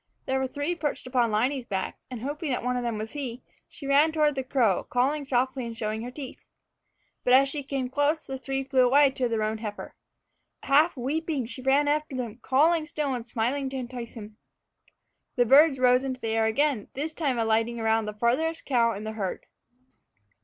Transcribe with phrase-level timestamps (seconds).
[0.25, 3.43] There were three perched upon Liney's back, and, hoping that one of them was he,
[3.69, 6.39] she ran toward the cow, calling softly and showing her teeth.
[7.23, 9.93] But as she came close, the three flew away to the roan heifer.
[10.63, 14.37] Half weeping, she ran after them, calling still, and smiling to entice him.
[15.35, 19.03] The birds rose into the air again, this time alighting around the farthest cow in
[19.03, 19.45] the herd.